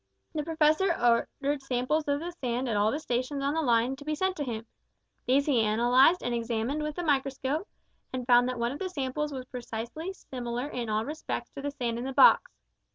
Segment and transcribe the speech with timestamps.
[0.33, 4.03] The professor ordered samples of the sand at all the stations on the line to
[4.03, 4.65] be sent to him.
[5.27, 7.67] These he analysed and examined with the microscope,
[8.11, 11.69] and found that one of the samples was precisely similar in all respects to the
[11.69, 12.49] sand in the box.